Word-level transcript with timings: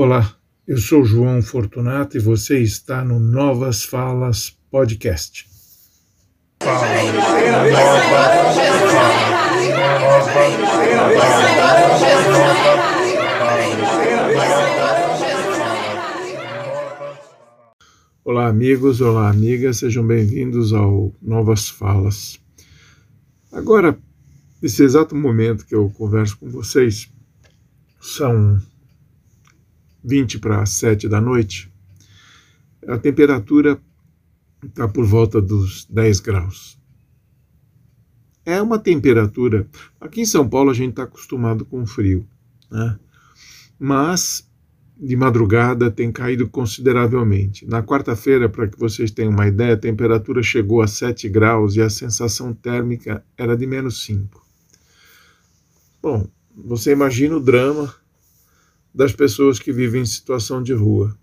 Olá, 0.00 0.32
eu 0.64 0.78
sou 0.78 1.04
João 1.04 1.42
Fortunato 1.42 2.16
e 2.16 2.20
você 2.20 2.60
está 2.60 3.04
no 3.04 3.18
Novas 3.18 3.82
Falas 3.82 4.56
Podcast. 4.70 5.44
Olá, 18.24 18.46
amigos, 18.46 19.00
olá, 19.00 19.28
amigas, 19.28 19.78
sejam 19.78 20.06
bem-vindos 20.06 20.72
ao 20.72 21.12
Novas 21.20 21.68
Falas. 21.68 22.38
Agora, 23.50 23.98
nesse 24.62 24.84
exato 24.84 25.16
momento 25.16 25.66
que 25.66 25.74
eu 25.74 25.90
converso 25.90 26.38
com 26.38 26.48
vocês, 26.48 27.12
são 28.00 28.62
20 30.04 30.38
para 30.38 30.64
7 30.64 31.08
da 31.08 31.20
noite, 31.20 31.72
a 32.86 32.98
temperatura 32.98 33.80
está 34.64 34.88
por 34.88 35.04
volta 35.04 35.40
dos 35.40 35.84
10 35.86 36.20
graus. 36.20 36.78
É 38.44 38.62
uma 38.62 38.78
temperatura. 38.78 39.68
Aqui 40.00 40.22
em 40.22 40.26
São 40.26 40.48
Paulo 40.48 40.70
a 40.70 40.74
gente 40.74 40.90
está 40.90 41.02
acostumado 41.02 41.64
com 41.64 41.86
frio, 41.86 42.26
né? 42.70 42.98
mas 43.78 44.48
de 45.00 45.14
madrugada 45.14 45.90
tem 45.90 46.10
caído 46.10 46.48
consideravelmente. 46.48 47.64
Na 47.66 47.82
quarta-feira, 47.82 48.48
para 48.48 48.66
que 48.66 48.78
vocês 48.78 49.10
tenham 49.10 49.30
uma 49.30 49.46
ideia, 49.46 49.74
a 49.74 49.78
temperatura 49.78 50.42
chegou 50.42 50.82
a 50.82 50.88
7 50.88 51.28
graus 51.28 51.76
e 51.76 51.82
a 51.82 51.88
sensação 51.88 52.52
térmica 52.52 53.24
era 53.36 53.56
de 53.56 53.66
menos 53.66 54.02
5. 54.04 54.44
Bom, 56.02 56.26
você 56.56 56.92
imagina 56.92 57.36
o 57.36 57.40
drama 57.40 57.94
das 58.98 59.12
pessoas 59.12 59.60
que 59.60 59.70
vivem 59.72 60.02
em 60.02 60.04
situação 60.06 60.60
de 60.60 60.72
rua. 60.72 61.16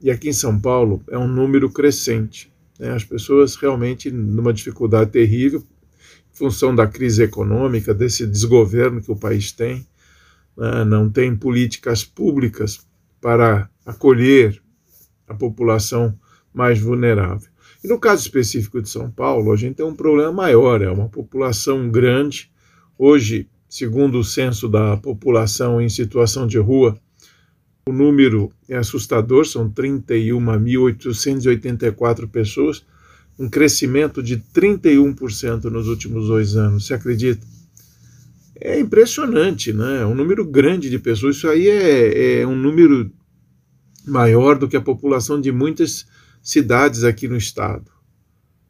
E 0.00 0.10
aqui 0.10 0.30
em 0.30 0.32
São 0.32 0.58
Paulo 0.58 1.04
é 1.10 1.18
um 1.18 1.28
número 1.28 1.70
crescente. 1.70 2.50
Né? 2.78 2.92
As 2.92 3.04
pessoas 3.04 3.56
realmente 3.56 4.10
numa 4.10 4.54
dificuldade 4.54 5.10
terrível, 5.10 5.60
em 5.60 6.34
função 6.34 6.74
da 6.74 6.86
crise 6.86 7.22
econômica, 7.22 7.92
desse 7.92 8.26
desgoverno 8.26 9.02
que 9.02 9.12
o 9.12 9.16
país 9.16 9.52
tem, 9.52 9.86
né? 10.56 10.82
não 10.86 11.10
tem 11.10 11.36
políticas 11.36 12.02
públicas 12.02 12.78
para 13.20 13.68
acolher 13.84 14.62
a 15.28 15.34
população 15.34 16.18
mais 16.54 16.80
vulnerável. 16.80 17.50
E 17.84 17.88
no 17.88 18.00
caso 18.00 18.22
específico 18.22 18.80
de 18.80 18.88
São 18.88 19.10
Paulo, 19.10 19.52
a 19.52 19.56
gente 19.56 19.74
tem 19.74 19.84
um 19.84 19.94
problema 19.94 20.32
maior, 20.32 20.80
é 20.80 20.90
uma 20.90 21.10
população 21.10 21.90
grande. 21.90 22.50
Hoje, 22.96 23.46
segundo 23.68 24.18
o 24.18 24.24
censo 24.24 24.68
da 24.68 24.96
população 24.96 25.80
em 25.80 25.88
situação 25.88 26.44
de 26.46 26.58
rua, 26.58 26.96
o 27.88 27.92
número 27.92 28.52
é 28.68 28.76
assustador, 28.76 29.46
são 29.46 29.70
31.884 29.70 32.28
pessoas, 32.28 32.84
um 33.38 33.48
crescimento 33.48 34.22
de 34.22 34.38
31% 34.38 35.64
nos 35.64 35.88
últimos 35.88 36.28
dois 36.28 36.56
anos, 36.56 36.86
você 36.86 36.94
acredita? 36.94 37.44
É 38.60 38.78
impressionante, 38.78 39.72
né? 39.72 40.02
É 40.02 40.06
um 40.06 40.14
número 40.14 40.44
grande 40.44 40.88
de 40.88 40.98
pessoas. 40.98 41.36
Isso 41.36 41.48
aí 41.48 41.68
é, 41.68 42.40
é 42.40 42.46
um 42.46 42.56
número 42.56 43.10
maior 44.06 44.56
do 44.56 44.68
que 44.68 44.76
a 44.76 44.80
população 44.80 45.40
de 45.40 45.50
muitas 45.50 46.06
cidades 46.42 47.04
aqui 47.04 47.26
no 47.26 47.36
estado. 47.36 47.90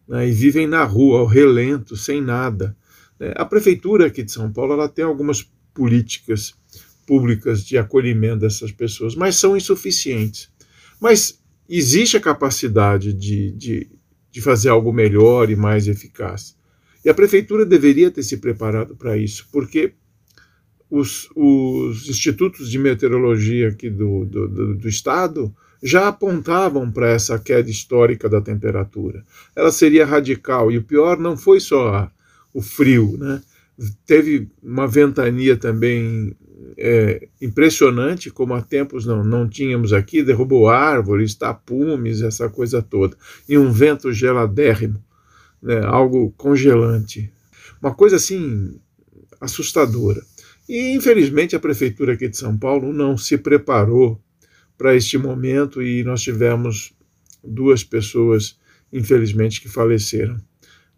Né? 0.09 0.29
E 0.29 0.33
vivem 0.33 0.67
na 0.67 0.85
rua, 0.85 1.21
ao 1.21 1.27
relento, 1.27 1.97
sem 1.97 2.21
nada. 2.21 2.77
É, 3.21 3.35
a 3.37 3.45
prefeitura 3.45 4.07
aqui 4.07 4.23
de 4.23 4.33
São 4.33 4.53
Paulo 4.53 4.73
ela 4.73 4.89
tem 4.89 5.05
algumas 5.05 5.43
políticas 5.73 6.55
públicas 7.07 7.65
de 7.65 7.77
acolhimento 7.77 8.41
dessas 8.41 8.73
pessoas, 8.73 9.15
mas 9.15 9.37
são 9.37 9.57
insuficientes. 9.57 10.51
Mas 11.01 11.41
existe 11.69 12.17
a 12.17 12.21
capacidade 12.21 13.13
de, 13.13 13.53
de, 13.53 13.91
de 14.31 14.41
fazer 14.41 14.69
algo 14.69 14.93
melhor 14.93 15.51
e 15.51 15.57
mais 15.57 15.87
eficaz. 15.87 16.57
E 17.05 17.11
a 17.11 17.15
prefeitura 17.15 17.67
deveria 17.67 18.11
ter 18.11 18.23
se 18.23 18.39
preparado 18.39 18.97
para 18.97 19.17
isso, 19.17 19.47
porque 19.53 19.93
os, 20.91 21.29
os, 21.35 22.09
institutos 22.09 22.71
de 22.71 22.79
meteorologia 22.79 23.69
aqui 23.69 23.91
do, 23.91 24.25
do, 24.25 24.49
do, 24.49 24.75
do 24.77 24.89
estado 24.89 25.55
já 25.83 26.09
apontavam 26.09 26.91
para 26.91 27.11
essa 27.11 27.39
queda 27.39 27.69
histórica 27.69 28.29
da 28.29 28.41
temperatura. 28.41 29.23
Ela 29.55 29.71
seria 29.71 30.07
radical, 30.07 30.73
e 30.73 30.79
o 30.79 30.83
pior 30.83 31.19
não 31.19 31.37
foi 31.37 31.61
só 31.61 31.89
a, 31.89 32.13
o 32.55 32.63
frio, 32.63 33.19
né? 33.19 33.43
Teve 34.07 34.49
uma 34.63 34.87
ventania 34.87 35.57
também 35.57 36.35
é, 36.79 37.29
impressionante, 37.43 38.31
como 38.31 38.55
há 38.55 38.63
tempos 38.63 39.05
não, 39.05 39.25
não 39.25 39.49
tínhamos 39.49 39.93
aqui, 39.93 40.23
derrubou 40.23 40.69
árvores, 40.69 41.35
tapumes, 41.35 42.23
essa 42.23 42.49
coisa 42.49 42.81
toda. 42.81 43.17
E 43.49 43.59
um 43.59 43.73
vento 43.73 44.13
geladérrimo, 44.13 45.03
né? 45.61 45.85
algo 45.85 46.33
congelante. 46.37 47.33
Uma 47.83 47.93
coisa 47.93 48.17
assim 48.17 48.79
assustadora. 49.41 50.23
E 50.69 50.95
infelizmente 50.95 51.57
a 51.57 51.61
prefeitura 51.61 52.15
aqui 52.15 52.29
de 52.29 52.37
São 52.37 52.57
Paulo 52.57 52.93
não 52.93 53.19
se 53.19 53.37
preparou 53.37 54.21
para 54.79 54.95
este 54.95 55.19
momento 55.19 55.83
e 55.83 56.03
nós 56.05 56.23
tivemos 56.23 56.95
duas 57.43 57.85
pessoas, 57.85 58.59
infelizmente, 58.93 59.61
que 59.61 59.69
faleceram 59.69 60.37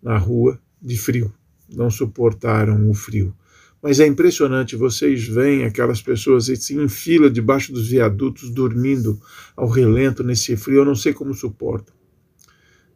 na 0.02 0.16
rua 0.16 0.60
de 0.80 0.96
frio 0.96 1.32
não 1.68 1.90
suportaram 1.90 2.88
o 2.88 2.94
frio. 2.94 3.34
Mas 3.82 4.00
é 4.00 4.06
impressionante, 4.06 4.74
vocês 4.74 5.26
veem 5.26 5.64
aquelas 5.64 6.02
pessoas 6.02 6.48
em 6.48 6.88
fila 6.88 7.30
debaixo 7.30 7.72
dos 7.72 7.88
viadutos, 7.88 8.50
dormindo 8.50 9.20
ao 9.54 9.68
relento 9.68 10.24
nesse 10.24 10.56
frio, 10.56 10.78
eu 10.78 10.84
não 10.84 10.94
sei 10.94 11.12
como 11.12 11.34
suportam. 11.34 11.94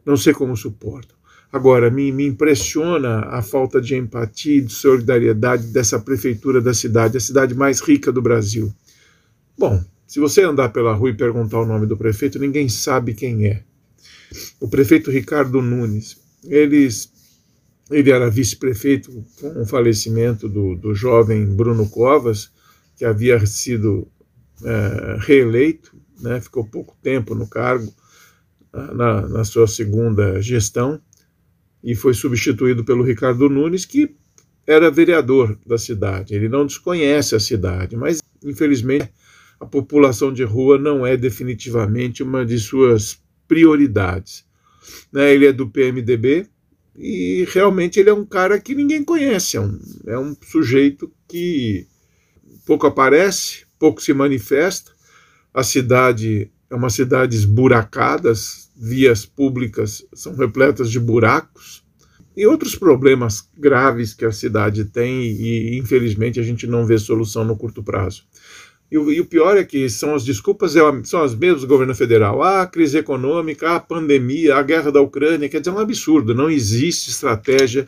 Não 0.05 0.17
sei 0.17 0.33
como 0.33 0.57
suportam. 0.57 1.15
Agora, 1.51 1.91
me, 1.91 2.11
me 2.11 2.25
impressiona 2.25 3.19
a 3.27 3.41
falta 3.41 3.81
de 3.81 3.95
empatia 3.95 4.57
e 4.57 4.61
de 4.61 4.73
solidariedade 4.73 5.67
dessa 5.67 5.99
prefeitura 5.99 6.61
da 6.61 6.73
cidade, 6.73 7.17
a 7.17 7.21
cidade 7.21 7.53
mais 7.53 7.81
rica 7.81 8.11
do 8.11 8.21
Brasil. 8.21 8.73
Bom, 9.57 9.83
se 10.07 10.19
você 10.19 10.43
andar 10.43 10.69
pela 10.69 10.93
rua 10.93 11.09
e 11.09 11.13
perguntar 11.13 11.59
o 11.59 11.65
nome 11.65 11.85
do 11.85 11.97
prefeito, 11.97 12.39
ninguém 12.39 12.67
sabe 12.67 13.13
quem 13.13 13.47
é. 13.47 13.63
O 14.59 14.67
prefeito 14.67 15.11
Ricardo 15.11 15.61
Nunes. 15.61 16.17
Eles 16.43 17.10
ele 17.91 18.09
era 18.09 18.29
vice-prefeito 18.29 19.11
com 19.39 19.61
o 19.61 19.65
falecimento 19.65 20.47
do, 20.47 20.75
do 20.75 20.95
jovem 20.95 21.45
Bruno 21.45 21.87
Covas, 21.89 22.51
que 22.95 23.03
havia 23.03 23.45
sido 23.45 24.07
é, 24.63 25.17
reeleito, 25.19 25.95
né, 26.21 26.39
ficou 26.39 26.65
pouco 26.65 26.95
tempo 27.01 27.35
no 27.35 27.47
cargo, 27.47 27.91
na, 28.73 29.27
na, 29.27 29.43
sua 29.43 29.67
segunda 29.67 30.41
gestão, 30.41 31.01
e 31.83 31.93
foi 31.93 32.13
substituído 32.13 32.85
pelo 32.85 33.03
Ricardo 33.03 33.49
Nunes, 33.49 33.83
que 33.83 34.15
era 34.65 34.89
vereador 34.89 35.59
da 35.65 35.77
cidade. 35.77 36.33
Ele 36.33 36.47
não 36.47 36.65
desconhece 36.65 37.35
a 37.35 37.39
cidade, 37.39 37.97
mas 37.97 38.21
infelizmente 38.43 39.11
a 39.59 39.65
população 39.65 40.31
de 40.31 40.43
rua 40.43 40.77
não 40.77 41.05
é 41.05 41.17
definitivamente 41.17 42.23
uma 42.23 42.45
de 42.45 42.57
suas 42.57 43.19
prioridades. 43.47 44.45
Né, 45.11 45.33
ele 45.33 45.47
é 45.47 45.51
do 45.51 45.67
PMDB, 45.67 46.47
e 46.95 47.47
realmente 47.51 47.99
ele 47.99 48.09
é 48.09 48.13
um 48.13 48.25
cara 48.25 48.59
que 48.59 48.75
ninguém 48.75 49.03
conhece, 49.03 49.57
é 49.57 49.61
um, 49.61 49.79
é 50.07 50.19
um 50.19 50.35
sujeito 50.41 51.11
que 51.27 51.87
pouco 52.65 52.85
aparece, 52.85 53.65
pouco 53.79 54.01
se 54.01 54.13
manifesta. 54.13 54.91
A 55.53 55.63
cidade 55.63 56.51
é 56.69 56.75
uma 56.75 56.89
cidade 56.89 57.35
esburacada, 57.35 58.31
as 58.31 58.69
vias 58.75 59.25
públicas 59.25 60.05
são 60.13 60.35
repletas 60.35 60.89
de 60.89 60.99
buracos 60.99 61.83
e 62.35 62.47
outros 62.47 62.75
problemas 62.75 63.47
graves 63.57 64.13
que 64.13 64.23
a 64.23 64.31
cidade 64.31 64.85
tem 64.85 65.23
e 65.23 65.77
infelizmente 65.77 66.39
a 66.39 66.43
gente 66.43 66.65
não 66.65 66.85
vê 66.85 66.97
solução 66.97 67.43
no 67.43 67.57
curto 67.57 67.83
prazo. 67.83 68.23
E 68.91 68.97
o, 68.97 69.09
e 69.09 69.21
o, 69.21 69.25
pior 69.25 69.55
é 69.55 69.63
que 69.63 69.89
são 69.89 70.13
as 70.13 70.25
desculpas 70.25 70.75
é 70.75 70.81
são 71.05 71.23
as 71.23 71.33
mesmas 71.33 71.61
do 71.61 71.67
governo 71.67 71.95
federal. 71.95 72.43
Ah, 72.43 72.63
a 72.63 72.67
crise 72.67 72.97
econômica, 72.97 73.75
a 73.75 73.79
pandemia, 73.79 74.57
a 74.57 74.61
guerra 74.61 74.91
da 74.91 74.99
Ucrânia. 74.99 75.47
Quer 75.47 75.61
dizer, 75.61 75.71
é 75.71 75.73
um 75.73 75.79
absurdo. 75.79 76.35
Não 76.35 76.49
existe 76.49 77.09
estratégia 77.09 77.87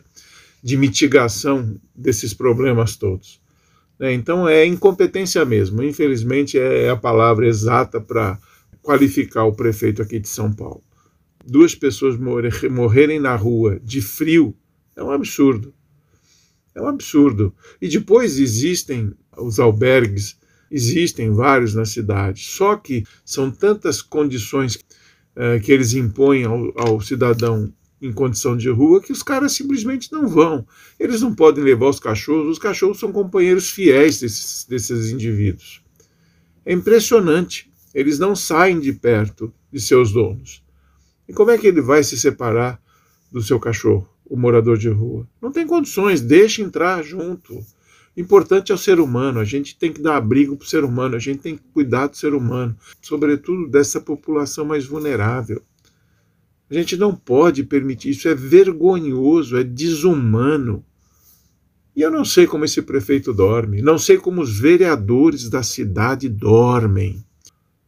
de 0.62 0.78
mitigação 0.78 1.78
desses 1.94 2.32
problemas 2.32 2.96
todos. 2.96 3.38
Né? 3.98 4.14
Então 4.14 4.48
é 4.48 4.64
incompetência 4.64 5.44
mesmo. 5.44 5.82
Infelizmente 5.82 6.58
é 6.58 6.88
a 6.88 6.96
palavra 6.96 7.46
exata 7.46 8.00
para 8.00 8.38
qualificar 8.80 9.44
o 9.44 9.54
prefeito 9.54 10.00
aqui 10.00 10.18
de 10.18 10.28
São 10.28 10.50
Paulo. 10.50 10.82
Duas 11.46 11.74
pessoas 11.74 12.16
morrerem 12.16 13.20
na 13.20 13.36
rua 13.36 13.78
de 13.84 14.00
frio 14.00 14.56
é 14.96 15.02
um 15.02 15.10
absurdo. 15.10 15.74
É 16.74 16.80
um 16.80 16.88
absurdo. 16.88 17.54
E 17.80 17.88
depois 17.88 18.38
existem 18.38 19.12
os 19.36 19.60
albergues 19.60 20.38
Existem 20.76 21.30
vários 21.30 21.72
na 21.72 21.84
cidade, 21.84 22.42
só 22.46 22.74
que 22.74 23.04
são 23.24 23.48
tantas 23.48 24.02
condições 24.02 24.74
uh, 24.74 25.60
que 25.62 25.70
eles 25.70 25.94
impõem 25.94 26.42
ao, 26.42 26.72
ao 26.76 27.00
cidadão 27.00 27.72
em 28.02 28.12
condição 28.12 28.56
de 28.56 28.68
rua 28.70 29.00
que 29.00 29.12
os 29.12 29.22
caras 29.22 29.52
simplesmente 29.52 30.10
não 30.10 30.26
vão. 30.26 30.66
Eles 30.98 31.20
não 31.20 31.32
podem 31.32 31.62
levar 31.62 31.90
os 31.90 32.00
cachorros, 32.00 32.48
os 32.48 32.58
cachorros 32.58 32.98
são 32.98 33.12
companheiros 33.12 33.70
fiéis 33.70 34.18
desses, 34.18 34.66
desses 34.68 35.10
indivíduos. 35.10 35.80
É 36.66 36.72
impressionante. 36.72 37.70
Eles 37.94 38.18
não 38.18 38.34
saem 38.34 38.80
de 38.80 38.92
perto 38.92 39.54
de 39.72 39.80
seus 39.80 40.10
donos. 40.10 40.60
E 41.28 41.32
como 41.32 41.52
é 41.52 41.56
que 41.56 41.68
ele 41.68 41.80
vai 41.80 42.02
se 42.02 42.18
separar 42.18 42.82
do 43.30 43.40
seu 43.40 43.60
cachorro, 43.60 44.08
o 44.26 44.36
morador 44.36 44.76
de 44.76 44.88
rua? 44.88 45.24
Não 45.40 45.52
tem 45.52 45.68
condições, 45.68 46.20
deixa 46.20 46.62
entrar 46.62 47.04
junto. 47.04 47.64
Importante 48.16 48.70
é 48.70 48.74
o 48.74 48.78
ser 48.78 49.00
humano, 49.00 49.40
a 49.40 49.44
gente 49.44 49.76
tem 49.76 49.92
que 49.92 50.00
dar 50.00 50.16
abrigo 50.16 50.56
para 50.56 50.64
o 50.64 50.68
ser 50.68 50.84
humano, 50.84 51.16
a 51.16 51.18
gente 51.18 51.40
tem 51.40 51.56
que 51.56 51.64
cuidar 51.72 52.06
do 52.06 52.16
ser 52.16 52.32
humano, 52.32 52.76
sobretudo 53.02 53.68
dessa 53.68 54.00
população 54.00 54.64
mais 54.64 54.86
vulnerável. 54.86 55.60
A 56.70 56.74
gente 56.74 56.96
não 56.96 57.14
pode 57.14 57.64
permitir 57.64 58.10
isso, 58.10 58.28
é 58.28 58.34
vergonhoso, 58.34 59.56
é 59.56 59.64
desumano. 59.64 60.84
E 61.94 62.02
eu 62.02 62.10
não 62.10 62.24
sei 62.24 62.46
como 62.46 62.64
esse 62.64 62.82
prefeito 62.82 63.32
dorme, 63.32 63.82
não 63.82 63.98
sei 63.98 64.16
como 64.16 64.40
os 64.40 64.58
vereadores 64.58 65.48
da 65.50 65.62
cidade 65.62 66.28
dormem 66.28 67.24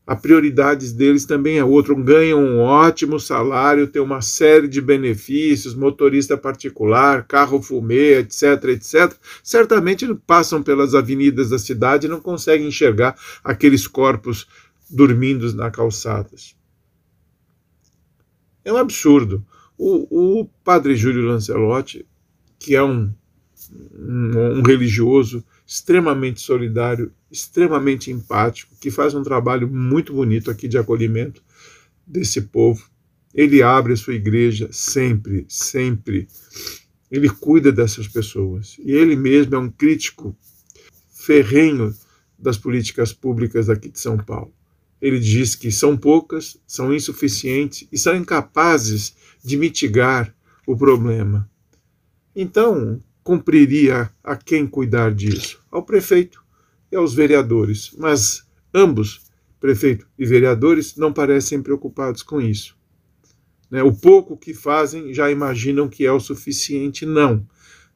a 0.06 0.14
prioridade 0.14 0.93
deles 0.93 1.25
também 1.25 1.58
é 1.58 1.64
outra. 1.64 1.93
Ganham 1.94 2.38
um 2.38 2.61
ótimo 2.61 3.19
salário, 3.19 3.88
tem 3.88 4.00
uma 4.00 4.23
série 4.23 4.69
de 4.69 4.81
benefícios, 4.81 5.75
motorista 5.75 6.37
particular, 6.38 7.25
carro 7.26 7.61
fumê, 7.61 8.20
etc, 8.20 8.64
etc. 8.69 9.12
Certamente 9.43 10.06
passam 10.26 10.62
pelas 10.62 10.94
avenidas 10.94 11.50
da 11.50 11.58
cidade 11.58 12.06
e 12.06 12.11
não 12.11 12.20
conseguem 12.20 12.69
enxergar 12.69 13.17
aqueles 13.43 13.88
corpos 13.88 14.47
dormindo 14.88 15.53
na 15.55 15.73
calçadas. 15.73 16.55
É 18.64 18.73
um 18.73 18.76
absurdo. 18.76 19.44
O, 19.76 20.41
o 20.41 20.44
padre 20.62 20.94
Júlio 20.94 21.26
Lancelotti, 21.26 22.06
que 22.61 22.76
é 22.76 22.82
um, 22.82 23.12
um, 23.93 24.58
um 24.58 24.62
religioso 24.62 25.44
extremamente 25.66 26.40
solidário, 26.40 27.12
extremamente 27.30 28.10
empático, 28.10 28.74
que 28.80 28.90
faz 28.90 29.14
um 29.14 29.22
trabalho 29.22 29.68
muito 29.68 30.12
bonito 30.12 30.50
aqui 30.50 30.68
de 30.68 30.78
acolhimento 30.78 31.42
desse 32.06 32.42
povo. 32.42 32.88
Ele 33.34 33.62
abre 33.62 33.92
a 33.92 33.96
sua 33.96 34.14
igreja 34.14 34.68
sempre, 34.70 35.44
sempre. 35.48 36.28
Ele 37.10 37.28
cuida 37.28 37.72
dessas 37.72 38.06
pessoas. 38.06 38.76
E 38.78 38.92
ele 38.92 39.16
mesmo 39.16 39.56
é 39.56 39.58
um 39.58 39.70
crítico 39.70 40.36
ferrenho 41.10 41.92
das 42.38 42.56
políticas 42.56 43.12
públicas 43.12 43.69
aqui 43.69 43.90
de 43.90 43.98
São 43.98 44.16
Paulo. 44.16 44.54
Ele 45.00 45.19
diz 45.19 45.54
que 45.54 45.70
são 45.70 45.96
poucas, 45.96 46.56
são 46.66 46.94
insuficientes 46.94 47.86
e 47.90 47.98
são 47.98 48.16
incapazes 48.16 49.14
de 49.44 49.56
mitigar 49.56 50.34
o 50.66 50.76
problema. 50.76 51.50
Então, 52.34 53.00
cumpriria 53.26 54.08
a 54.23 54.37
quem 54.37 54.69
cuidar 54.69 55.12
disso? 55.12 55.61
Ao 55.69 55.82
prefeito 55.82 56.44
e 56.93 56.94
aos 56.94 57.12
vereadores. 57.12 57.90
Mas 57.99 58.46
ambos, 58.73 59.20
prefeito 59.58 60.06
e 60.17 60.25
vereadores, 60.25 60.94
não 60.94 61.12
parecem 61.12 61.61
preocupados 61.61 62.23
com 62.23 62.40
isso. 62.40 62.78
Né? 63.69 63.82
O 63.82 63.93
pouco 63.93 64.37
que 64.37 64.55
fazem 64.55 65.12
já 65.12 65.28
imaginam 65.28 65.88
que 65.88 66.06
é 66.06 66.12
o 66.12 66.20
suficiente. 66.20 67.05
Não, 67.05 67.44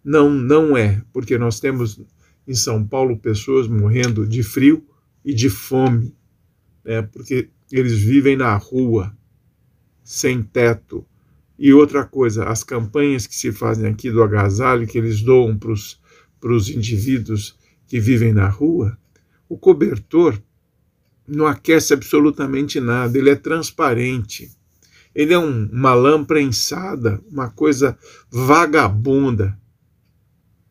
não, 0.02 0.30
não 0.30 0.76
é, 0.76 1.00
porque 1.12 1.38
nós 1.38 1.60
temos 1.60 2.00
em 2.44 2.54
São 2.54 2.84
Paulo 2.84 3.16
pessoas 3.16 3.68
morrendo 3.68 4.26
de 4.26 4.42
frio 4.42 4.84
e 5.24 5.32
de 5.32 5.48
fome, 5.48 6.12
né? 6.84 7.02
porque 7.02 7.50
eles 7.70 8.00
vivem 8.00 8.36
na 8.36 8.56
rua, 8.56 9.16
sem 10.02 10.42
teto, 10.42 11.06
e 11.62 11.74
outra 11.74 12.06
coisa, 12.06 12.44
as 12.44 12.64
campanhas 12.64 13.26
que 13.26 13.36
se 13.36 13.52
fazem 13.52 13.86
aqui 13.86 14.10
do 14.10 14.22
agasalho, 14.22 14.86
que 14.86 14.96
eles 14.96 15.20
doam 15.20 15.58
para 15.58 15.70
os 16.54 16.70
indivíduos 16.70 17.54
que 17.86 18.00
vivem 18.00 18.32
na 18.32 18.48
rua, 18.48 18.96
o 19.46 19.58
cobertor 19.58 20.40
não 21.28 21.46
aquece 21.46 21.92
absolutamente 21.92 22.80
nada, 22.80 23.18
ele 23.18 23.28
é 23.28 23.36
transparente. 23.36 24.50
Ele 25.14 25.34
é 25.34 25.38
um, 25.38 25.68
uma 25.70 25.92
lã 25.92 26.24
prensada, 26.24 27.20
uma 27.30 27.50
coisa 27.50 27.98
vagabunda. 28.30 29.58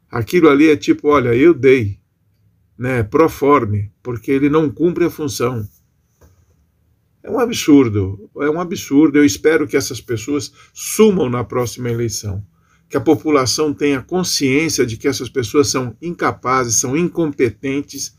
Aquilo 0.10 0.50
ali 0.50 0.72
é 0.72 0.76
tipo, 0.76 1.10
olha, 1.10 1.36
eu 1.36 1.54
dei, 1.54 2.00
né, 2.76 3.04
proforme, 3.04 3.92
porque 4.02 4.32
ele 4.32 4.50
não 4.50 4.72
cumpre 4.72 5.06
a 5.06 5.10
função. 5.12 5.70
É 7.21 7.30
um 7.30 7.39
absurdo, 7.39 8.30
é 8.38 8.50
um 8.50 8.62
absurdo. 8.62 9.18
Eu 9.18 9.25
espero 9.25 9.68
que 9.68 9.75
essas 9.75 10.00
pessoas 10.00 10.54
sumam 10.74 11.30
na 11.30 11.44
próxima 11.44 11.89
eleição. 11.89 12.44
Que 12.88 12.95
a 12.95 13.01
população 13.01 13.74
tenha 13.74 14.01
consciência 14.01 14.86
de 14.86 14.98
que 14.98 15.07
essas 15.07 15.30
pessoas 15.30 15.68
são 15.68 15.95
incapazes, 16.01 16.75
são 16.75 16.95
incompetentes 16.95 18.16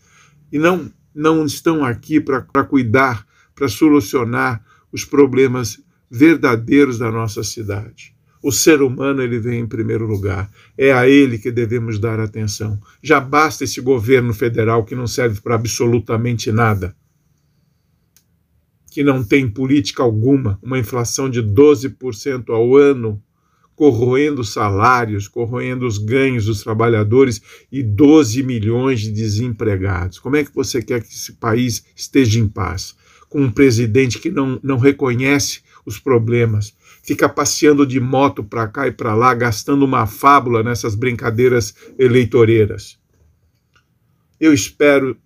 e 0.52 0.58
não, 0.58 0.92
não 1.14 1.44
estão 1.44 1.84
aqui 1.84 2.20
para 2.20 2.64
cuidar, 2.64 3.26
para 3.54 3.68
solucionar 3.68 4.62
os 4.92 5.04
problemas 5.04 5.82
verdadeiros 6.10 6.98
da 6.98 7.10
nossa 7.10 7.42
cidade. 7.42 8.14
O 8.42 8.52
ser 8.52 8.82
humano 8.82 9.22
ele 9.22 9.38
vem 9.38 9.60
em 9.60 9.66
primeiro 9.66 10.06
lugar. 10.06 10.50
É 10.76 10.92
a 10.92 11.08
ele 11.08 11.38
que 11.38 11.50
devemos 11.50 11.98
dar 11.98 12.20
atenção. 12.20 12.78
Já 13.02 13.18
basta 13.18 13.64
esse 13.64 13.80
governo 13.80 14.32
federal 14.32 14.84
que 14.84 14.94
não 14.94 15.06
serve 15.06 15.40
para 15.40 15.54
absolutamente 15.54 16.52
nada 16.52 16.94
que 18.90 19.04
não 19.04 19.22
tem 19.22 19.48
política 19.48 20.02
alguma, 20.02 20.58
uma 20.60 20.78
inflação 20.78 21.30
de 21.30 21.40
12% 21.40 22.50
ao 22.50 22.76
ano, 22.76 23.22
corroendo 23.76 24.44
salários, 24.44 25.26
corroendo 25.26 25.86
os 25.86 25.96
ganhos 25.96 26.44
dos 26.44 26.62
trabalhadores 26.62 27.40
e 27.72 27.82
12 27.82 28.42
milhões 28.42 29.00
de 29.00 29.10
desempregados. 29.10 30.18
Como 30.18 30.36
é 30.36 30.44
que 30.44 30.54
você 30.54 30.82
quer 30.82 31.00
que 31.00 31.08
esse 31.08 31.32
país 31.32 31.82
esteja 31.96 32.38
em 32.38 32.46
paz? 32.46 32.94
Com 33.28 33.42
um 33.42 33.50
presidente 33.50 34.18
que 34.18 34.30
não, 34.30 34.60
não 34.62 34.76
reconhece 34.76 35.62
os 35.86 35.98
problemas, 35.98 36.74
fica 37.02 37.28
passeando 37.28 37.86
de 37.86 37.98
moto 37.98 38.44
para 38.44 38.68
cá 38.68 38.86
e 38.86 38.92
para 38.92 39.14
lá, 39.14 39.32
gastando 39.32 39.84
uma 39.84 40.06
fábula 40.06 40.62
nessas 40.62 40.94
brincadeiras 40.94 41.74
eleitoreiras. 41.98 42.98
Eu 44.38 44.52
espero 44.52 45.16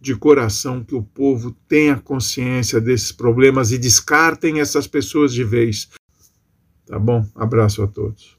de 0.00 0.14
coração 0.14 0.84
que 0.84 0.94
o 0.94 1.02
povo 1.02 1.56
tenha 1.68 1.96
consciência 1.96 2.80
desses 2.80 3.12
problemas 3.12 3.72
e 3.72 3.78
descartem 3.78 4.60
essas 4.60 4.86
pessoas 4.86 5.32
de 5.32 5.42
vez. 5.42 5.88
Tá 6.86 6.98
bom? 6.98 7.26
Abraço 7.34 7.82
a 7.82 7.86
todos. 7.86 8.36